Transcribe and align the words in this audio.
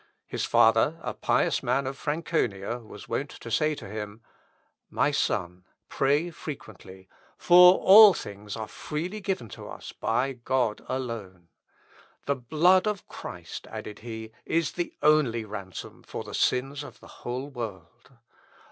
His 0.25 0.45
father, 0.45 0.97
a 1.03 1.13
pious 1.13 1.61
man 1.61 1.85
of 1.85 1.95
Franconia, 1.95 2.79
was 2.79 3.07
wont 3.07 3.29
to 3.29 3.51
say 3.51 3.75
to 3.75 3.87
him, 3.87 4.21
"My 4.89 5.11
son, 5.11 5.63
pray 5.89 6.31
frequently, 6.31 7.07
for 7.37 7.75
all 7.77 8.15
things 8.15 8.55
are 8.55 8.67
freely 8.67 9.19
given 9.21 9.47
to 9.49 9.67
us 9.69 9.91
by 9.91 10.33
God 10.33 10.83
alone. 10.89 11.49
The 12.25 12.33
blood 12.35 12.87
of 12.87 13.07
Christ," 13.07 13.67
added 13.67 13.99
he, 13.99 14.31
"is 14.43 14.71
the 14.71 14.91
only 15.03 15.45
ransom 15.45 16.01
for 16.01 16.23
the 16.23 16.33
sins 16.33 16.81
of 16.83 16.99
the 16.99 17.05
whole 17.21 17.47
world. 17.51 18.09